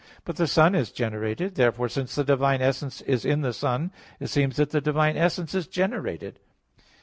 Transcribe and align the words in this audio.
But 0.25 0.35
the 0.37 0.47
Son 0.47 0.73
is 0.73 0.91
generated. 0.91 1.53
Therefore 1.53 1.87
since 1.87 2.15
the 2.15 2.23
divine 2.23 2.59
essence 2.59 3.01
is 3.01 3.23
in 3.23 3.41
the 3.41 3.53
Son, 3.53 3.91
it 4.19 4.29
seems 4.31 4.55
that 4.55 4.71
the 4.71 4.81
divine 4.81 5.15
essence 5.15 5.53
is 5.53 5.67
generated. 5.67 6.39